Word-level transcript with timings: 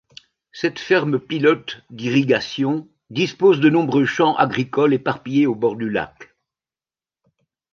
Cette 0.51 0.79
ferme 0.79 1.19
pilote 1.19 1.81
d'irrigation 1.91 2.89
dispose 3.11 3.59
de 3.59 3.69
nombreux 3.69 4.05
champs 4.05 4.35
agricoles 4.35 4.95
éparpillés 4.95 5.45
au 5.45 5.53
bord 5.53 5.75
du 5.75 5.91
lac. 5.91 6.33